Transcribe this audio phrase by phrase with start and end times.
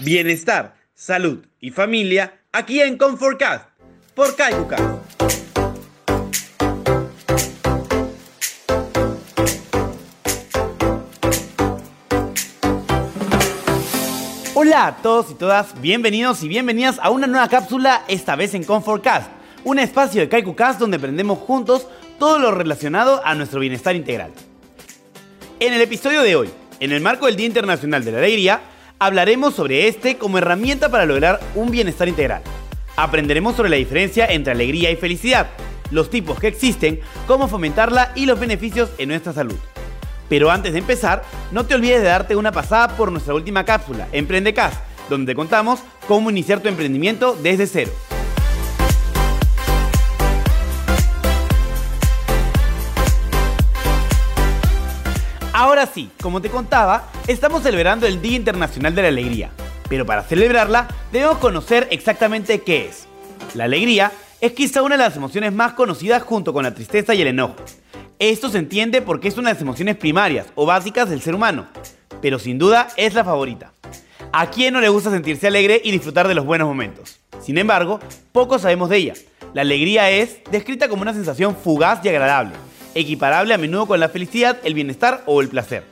[0.00, 3.68] Bienestar, salud y familia aquí en Comfortcast
[4.14, 4.56] por Cast.
[14.54, 18.62] Hola a todos y todas, bienvenidos y bienvenidas a una nueva cápsula, esta vez en
[18.62, 19.28] Comfortcast,
[19.64, 21.88] un espacio de KaikuCast donde aprendemos juntos
[22.20, 24.30] todo lo relacionado a nuestro bienestar integral.
[25.58, 28.60] En el episodio de hoy, en el marco del Día Internacional de la Alegría,
[28.98, 32.42] hablaremos sobre este como herramienta para lograr un bienestar integral.
[32.96, 35.48] Aprenderemos sobre la diferencia entre alegría y felicidad,
[35.90, 39.56] los tipos que existen, cómo fomentarla y los beneficios en nuestra salud.
[40.28, 41.22] Pero antes de empezar,
[41.52, 44.76] no te olvides de darte una pasada por nuestra última cápsula, Emprendecast,
[45.08, 47.92] donde te contamos cómo iniciar tu emprendimiento desde cero.
[55.58, 59.50] Ahora sí, como te contaba, estamos celebrando el Día Internacional de la Alegría.
[59.88, 63.08] Pero para celebrarla, debemos conocer exactamente qué es.
[63.54, 67.22] La alegría es quizá una de las emociones más conocidas junto con la tristeza y
[67.22, 67.56] el enojo.
[68.20, 71.66] Esto se entiende porque es una de las emociones primarias o básicas del ser humano,
[72.22, 73.72] pero sin duda es la favorita.
[74.32, 77.18] ¿A quién no le gusta sentirse alegre y disfrutar de los buenos momentos?
[77.40, 77.98] Sin embargo,
[78.30, 79.14] poco sabemos de ella.
[79.54, 82.54] La alegría es descrita como una sensación fugaz y agradable,
[82.98, 85.84] equiparable a menudo con la felicidad, el bienestar o el placer.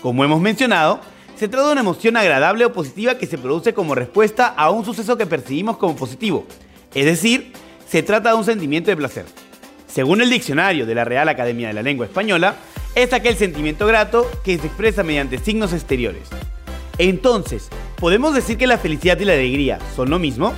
[0.00, 1.00] Como hemos mencionado,
[1.36, 4.84] se trata de una emoción agradable o positiva que se produce como respuesta a un
[4.84, 6.46] suceso que percibimos como positivo,
[6.94, 7.52] es decir,
[7.88, 9.24] se trata de un sentimiento de placer.
[9.86, 12.56] Según el diccionario de la Real Academia de la Lengua Española,
[12.94, 16.28] es aquel sentimiento grato que se expresa mediante signos exteriores.
[16.98, 20.52] Entonces, ¿podemos decir que la felicidad y la alegría son lo mismo?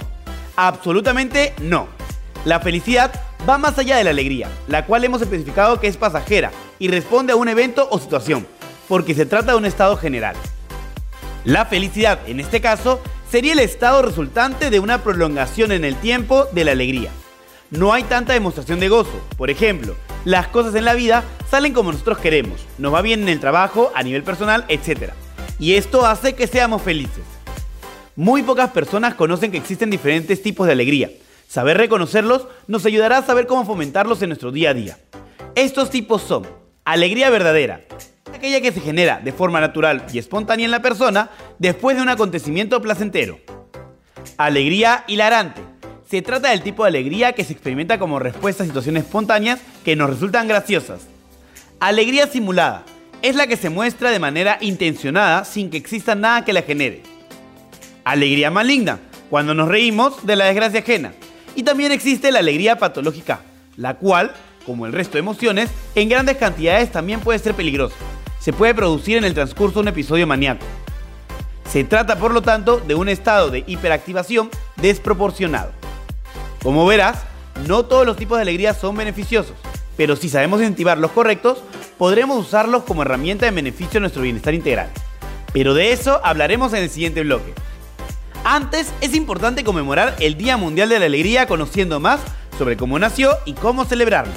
[0.56, 1.88] Absolutamente no.
[2.44, 3.12] La felicidad
[3.48, 7.32] va más allá de la alegría, la cual hemos especificado que es pasajera y responde
[7.32, 8.46] a un evento o situación,
[8.88, 10.36] porque se trata de un estado general.
[11.44, 16.46] La felicidad, en este caso, sería el estado resultante de una prolongación en el tiempo
[16.52, 17.10] de la alegría.
[17.70, 19.20] No hay tanta demostración de gozo.
[19.36, 23.28] Por ejemplo, las cosas en la vida salen como nosotros queremos, nos va bien en
[23.28, 25.12] el trabajo, a nivel personal, etc.
[25.58, 27.24] Y esto hace que seamos felices.
[28.14, 31.10] Muy pocas personas conocen que existen diferentes tipos de alegría,
[31.48, 34.98] Saber reconocerlos nos ayudará a saber cómo fomentarlos en nuestro día a día.
[35.54, 36.46] Estos tipos son
[36.84, 37.82] alegría verdadera,
[38.34, 42.08] aquella que se genera de forma natural y espontánea en la persona después de un
[42.08, 43.38] acontecimiento placentero.
[44.36, 45.62] Alegría hilarante.
[46.10, 49.96] Se trata del tipo de alegría que se experimenta como respuesta a situaciones espontáneas que
[49.96, 51.06] nos resultan graciosas.
[51.80, 52.84] Alegría simulada.
[53.22, 57.02] Es la que se muestra de manera intencionada sin que exista nada que la genere.
[58.04, 59.00] Alegría maligna.
[59.30, 61.12] Cuando nos reímos de la desgracia ajena.
[61.56, 63.40] Y también existe la alegría patológica,
[63.76, 64.32] la cual,
[64.66, 67.96] como el resto de emociones, en grandes cantidades también puede ser peligrosa.
[68.38, 70.64] Se puede producir en el transcurso de un episodio maníaco.
[71.68, 75.72] Se trata, por lo tanto, de un estado de hiperactivación desproporcionado.
[76.62, 77.22] Como verás,
[77.66, 79.54] no todos los tipos de alegría son beneficiosos,
[79.96, 81.62] pero si sabemos incentivar los correctos,
[81.96, 84.90] podremos usarlos como herramienta de beneficio a nuestro bienestar integral.
[85.54, 87.54] Pero de eso hablaremos en el siguiente bloque.
[88.48, 92.20] Antes, es importante conmemorar el Día Mundial de la Alegría conociendo más
[92.56, 94.32] sobre cómo nació y cómo celebrarlo.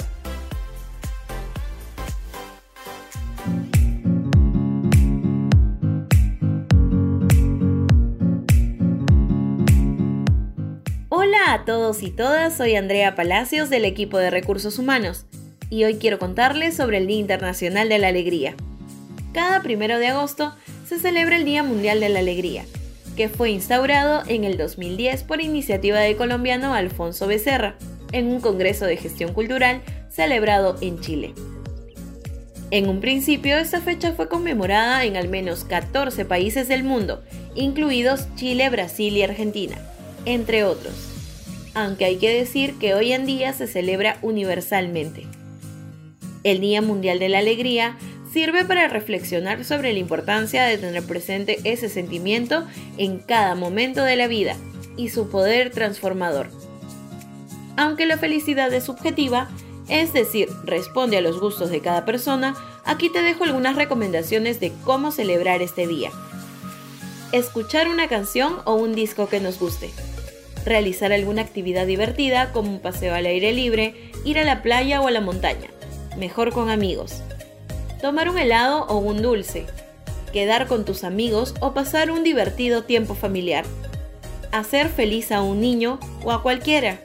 [11.08, 15.26] Hola a todos y todas, soy Andrea Palacios del equipo de Recursos Humanos
[15.70, 18.56] y hoy quiero contarles sobre el Día Internacional de la Alegría.
[19.32, 20.52] Cada primero de agosto
[20.84, 22.64] se celebra el Día Mundial de la Alegría
[23.16, 27.76] que fue instaurado en el 2010 por iniciativa del colombiano Alfonso Becerra,
[28.12, 31.34] en un Congreso de Gestión Cultural celebrado en Chile.
[32.70, 37.22] En un principio, esta fecha fue conmemorada en al menos 14 países del mundo,
[37.54, 39.76] incluidos Chile, Brasil y Argentina,
[40.24, 40.94] entre otros.
[41.74, 45.26] Aunque hay que decir que hoy en día se celebra universalmente.
[46.44, 47.96] El Día Mundial de la Alegría
[48.32, 52.64] sirve para reflexionar sobre la importancia de tener presente ese sentimiento
[52.96, 54.56] en cada momento de la vida
[54.96, 56.50] y su poder transformador.
[57.76, 59.48] Aunque la felicidad es subjetiva,
[59.88, 62.54] es decir, responde a los gustos de cada persona,
[62.84, 66.10] aquí te dejo algunas recomendaciones de cómo celebrar este día.
[67.32, 69.90] Escuchar una canción o un disco que nos guste.
[70.64, 73.94] Realizar alguna actividad divertida como un paseo al aire libre,
[74.24, 75.70] ir a la playa o a la montaña.
[76.18, 77.22] Mejor con amigos
[78.00, 79.66] tomar un helado o un dulce,
[80.32, 83.64] quedar con tus amigos o pasar un divertido tiempo familiar,
[84.52, 86.98] hacer feliz a un niño o a cualquiera.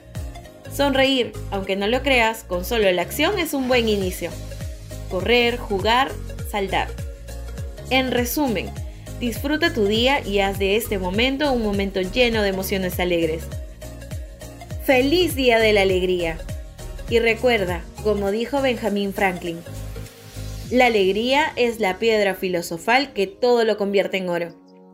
[0.75, 4.31] Sonreír, aunque no lo creas, con solo la acción es un buen inicio.
[5.09, 6.11] Correr, jugar,
[6.49, 6.89] saltar.
[7.89, 8.69] En resumen,
[9.19, 13.43] Disfruta tu día y haz de este momento un momento lleno de emociones alegres.
[14.83, 16.37] ¡Feliz Día de la Alegría!
[17.09, 19.59] Y recuerda, como dijo Benjamin Franklin,
[20.71, 24.49] la alegría es la piedra filosofal que todo lo convierte en oro.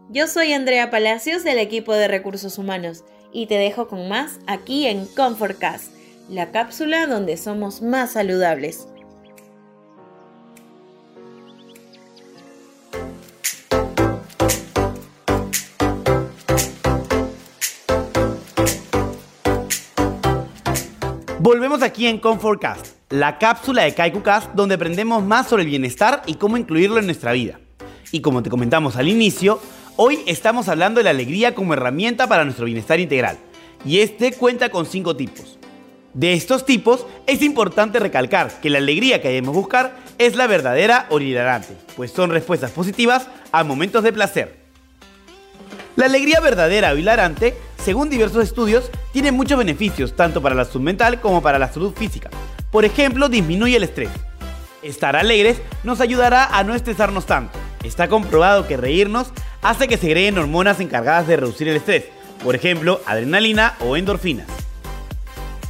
[0.10, 4.86] Yo soy Andrea Palacios del equipo de recursos humanos y te dejo con más aquí
[4.88, 5.94] en ComfortCast,
[6.30, 8.88] la cápsula donde somos más saludables.
[21.40, 26.36] Volvemos aquí en ComfortCast, la cápsula de KaikuCast donde aprendemos más sobre el bienestar y
[26.36, 27.60] cómo incluirlo en nuestra vida.
[28.12, 29.60] Y como te comentamos al inicio,
[29.98, 33.38] hoy estamos hablando de la alegría como herramienta para nuestro bienestar integral.
[33.86, 35.60] Y este cuenta con cinco tipos.
[36.14, 41.08] De estos tipos, es importante recalcar que la alegría que debemos buscar es la verdadera
[41.10, 44.60] o hilarante, pues son respuestas positivas a momentos de placer.
[45.96, 50.82] La alegría verdadera o hilarante según diversos estudios, tiene muchos beneficios tanto para la salud
[50.82, 52.30] mental como para la salud física.
[52.72, 54.10] Por ejemplo, disminuye el estrés.
[54.82, 57.60] Estar alegres nos ayudará a no estresarnos tanto.
[57.84, 59.32] Está comprobado que reírnos
[59.62, 62.06] hace que se segreguen hormonas encargadas de reducir el estrés,
[62.44, 64.48] por ejemplo, adrenalina o endorfinas.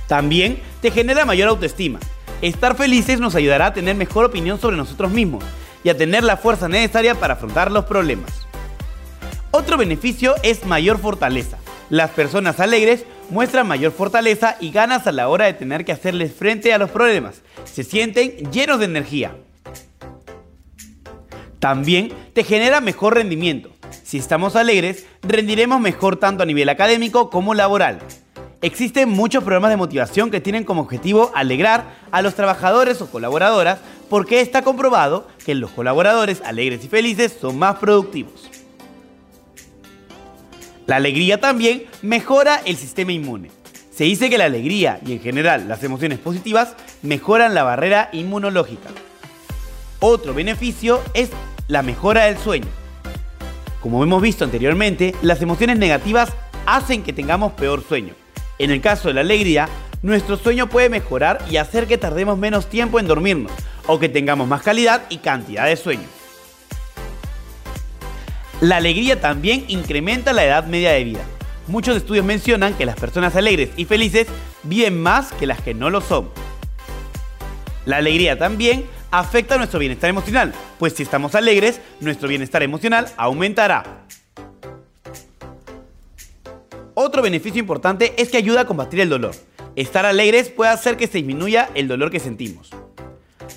[0.08, 2.00] También te genera mayor autoestima.
[2.42, 5.44] Estar felices nos ayudará a tener mejor opinión sobre nosotros mismos
[5.84, 8.48] y a tener la fuerza necesaria para afrontar los problemas.
[9.52, 11.58] Otro beneficio es mayor fortaleza.
[11.90, 16.34] Las personas alegres muestran mayor fortaleza y ganas a la hora de tener que hacerles
[16.34, 17.42] frente a los problemas.
[17.64, 19.36] Se sienten llenos de energía.
[21.60, 23.70] También te genera mejor rendimiento.
[24.04, 28.00] Si estamos alegres, rendiremos mejor tanto a nivel académico como laboral.
[28.62, 33.80] Existen muchos programas de motivación que tienen como objetivo alegrar a los trabajadores o colaboradoras
[34.10, 38.61] porque está comprobado que los colaboradores alegres y felices son más productivos.
[40.88, 43.52] La alegría también mejora el sistema inmune.
[43.92, 48.90] Se dice que la alegría y en general las emociones positivas mejoran la barrera inmunológica.
[50.00, 51.30] Otro beneficio es
[51.68, 52.68] la mejora del sueño.
[53.82, 56.32] Como hemos visto anteriormente, las emociones negativas
[56.66, 58.14] hacen que tengamos peor sueño.
[58.60, 59.68] En el caso de la alegría,
[60.02, 63.52] nuestro sueño puede mejorar y hacer que tardemos menos tiempo en dormirnos
[63.88, 66.21] o que tengamos más calidad y cantidad de sueño.
[68.62, 71.22] La alegría también incrementa la edad media de vida.
[71.66, 74.28] Muchos estudios mencionan que las personas alegres y felices
[74.62, 76.30] viven más que las que no lo son.
[77.86, 84.06] La alegría también afecta nuestro bienestar emocional, pues si estamos alegres, nuestro bienestar emocional aumentará.
[86.94, 89.34] Otro beneficio importante es que ayuda a combatir el dolor.
[89.76, 92.70] Estar alegres puede hacer que se disminuya el dolor que sentimos.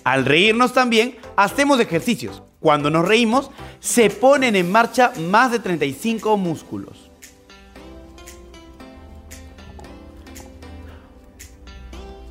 [0.03, 6.39] Al reírnos también, hacemos ejercicios, cuando nos reímos, se ponen en marcha más de 35
[6.39, 7.11] músculos.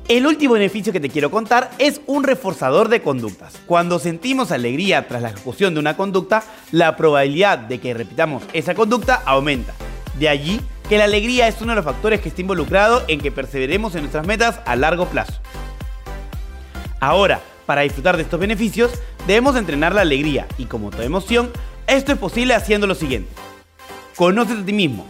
[0.08, 3.54] El último beneficio que te quiero contar es un reforzador de conductas.
[3.66, 6.42] Cuando sentimos alegría tras la ejecución de una conducta,
[6.72, 9.72] la probabilidad de que repitamos esa conducta aumenta.
[10.18, 13.30] De allí que la alegría es uno de los factores que está involucrado en que
[13.30, 15.34] perseveremos en nuestras metas a largo plazo.
[16.98, 18.90] Ahora, para disfrutar de estos beneficios,
[19.26, 21.50] debemos entrenar la alegría y como toda emoción,
[21.86, 23.30] esto es posible haciendo lo siguiente.
[24.16, 25.06] Conócete a ti mismo.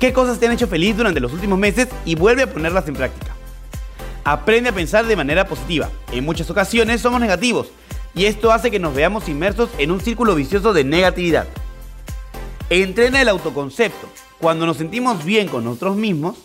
[0.00, 2.94] ¿Qué cosas te han hecho feliz durante los últimos meses y vuelve a ponerlas en
[2.94, 3.34] práctica?
[4.24, 5.88] Aprende a pensar de manera positiva.
[6.12, 7.68] En muchas ocasiones somos negativos
[8.14, 11.46] y esto hace que nos veamos inmersos en un círculo vicioso de negatividad.
[12.68, 14.08] Entrena el autoconcepto.
[14.38, 16.36] Cuando nos sentimos bien con nosotros mismos,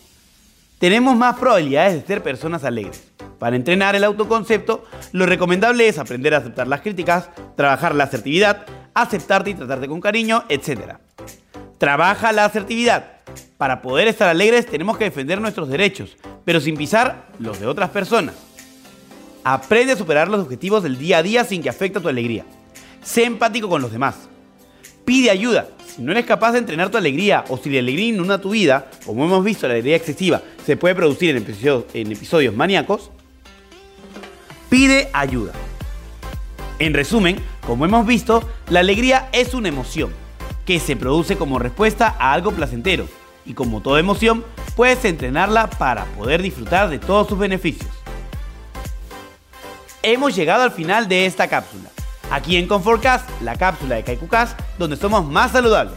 [0.79, 3.03] tenemos más probabilidades de ser personas alegres.
[3.41, 4.83] Para entrenar el autoconcepto,
[5.13, 9.99] lo recomendable es aprender a aceptar las críticas, trabajar la asertividad, aceptarte y tratarte con
[9.99, 10.97] cariño, etc.
[11.79, 13.13] Trabaja la asertividad.
[13.57, 17.89] Para poder estar alegres tenemos que defender nuestros derechos, pero sin pisar los de otras
[17.89, 18.35] personas.
[19.43, 22.45] Aprende a superar los objetivos del día a día sin que afecte a tu alegría.
[23.01, 24.29] Sé empático con los demás.
[25.03, 25.67] Pide ayuda.
[25.87, 28.91] Si no eres capaz de entrenar tu alegría o si la alegría inunda tu vida,
[29.03, 33.09] como hemos visto, la alegría excesiva se puede producir en episodios, en episodios maníacos,
[34.71, 35.51] pide ayuda.
[36.79, 40.11] En resumen, como hemos visto, la alegría es una emoción
[40.65, 43.05] que se produce como respuesta a algo placentero
[43.45, 44.45] y como toda emoción,
[44.77, 47.89] puedes entrenarla para poder disfrutar de todos sus beneficios.
[50.03, 51.89] Hemos llegado al final de esta cápsula.
[52.31, 55.95] Aquí en Comfortcast, la cápsula de KaikuCast, donde somos más saludables.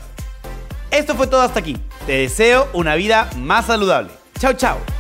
[0.91, 1.77] Esto fue todo hasta aquí.
[2.07, 4.11] Te deseo una vida más saludable.
[4.41, 4.94] Chao, chao.